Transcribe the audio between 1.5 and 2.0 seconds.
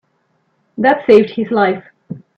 life.